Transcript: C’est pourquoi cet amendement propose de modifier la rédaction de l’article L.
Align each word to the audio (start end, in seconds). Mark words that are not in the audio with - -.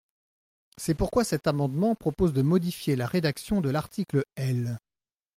C’est 0.77 0.95
pourquoi 0.95 1.23
cet 1.23 1.45
amendement 1.45 1.93
propose 1.93 2.33
de 2.33 2.41
modifier 2.41 2.95
la 2.95 3.05
rédaction 3.05 3.61
de 3.61 3.69
l’article 3.69 4.25
L. 4.35 4.79